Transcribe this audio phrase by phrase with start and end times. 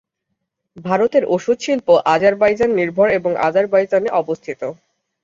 [0.77, 4.61] ভারতের ঔষধ শিল্প আজারবাইজান নির্ভর এবং আজারবাইজানে অবস্থিত।